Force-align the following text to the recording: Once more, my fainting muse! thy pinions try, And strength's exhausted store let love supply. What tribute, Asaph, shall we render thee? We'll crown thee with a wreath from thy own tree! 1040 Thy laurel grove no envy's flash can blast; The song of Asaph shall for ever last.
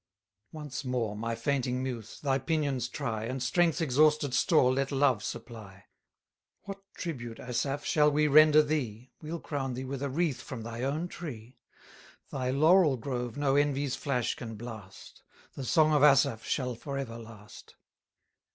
Once 0.51 0.83
more, 0.83 1.15
my 1.15 1.35
fainting 1.35 1.83
muse! 1.83 2.19
thy 2.21 2.39
pinions 2.39 2.87
try, 2.89 3.25
And 3.25 3.37
strength's 3.43 3.81
exhausted 3.81 4.33
store 4.33 4.73
let 4.73 4.91
love 4.91 5.23
supply. 5.23 5.85
What 6.63 6.81
tribute, 6.95 7.39
Asaph, 7.39 7.85
shall 7.85 8.11
we 8.11 8.27
render 8.27 8.63
thee? 8.63 9.11
We'll 9.21 9.39
crown 9.39 9.75
thee 9.75 9.85
with 9.85 10.01
a 10.01 10.09
wreath 10.09 10.41
from 10.41 10.63
thy 10.63 10.81
own 10.81 11.07
tree! 11.07 11.59
1040 12.31 12.31
Thy 12.31 12.49
laurel 12.49 12.97
grove 12.97 13.37
no 13.37 13.55
envy's 13.55 13.95
flash 13.95 14.33
can 14.33 14.55
blast; 14.55 15.21
The 15.53 15.63
song 15.63 15.93
of 15.93 16.01
Asaph 16.01 16.45
shall 16.45 16.73
for 16.73 16.97
ever 16.97 17.19
last. 17.19 17.75